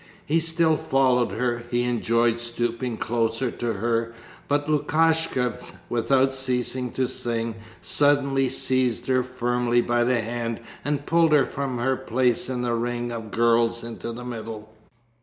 He 0.25 0.39
still 0.39 0.77
followed 0.77 1.29
her. 1.33 1.61
He 1.69 1.83
enjoyed 1.83 2.39
stooping 2.39 2.97
closer 2.97 3.51
to 3.51 3.73
her. 3.73 4.13
But 4.47 4.67
Lukashka, 4.67 5.59
without 5.89 6.33
ceasing 6.33 6.91
to 6.93 7.07
sing, 7.07 7.53
suddenly 7.83 8.49
seized 8.49 9.05
her 9.05 9.21
firmly 9.21 9.79
by 9.81 10.03
the 10.03 10.19
hand 10.21 10.59
and 10.83 11.05
pulled 11.05 11.33
her 11.33 11.45
from 11.45 11.77
her 11.77 11.95
place 11.95 12.49
in 12.49 12.63
the 12.63 12.73
ring 12.73 13.11
of 13.11 13.29
girls 13.29 13.83
into 13.83 14.11
the 14.11 14.25
middle. 14.25 14.73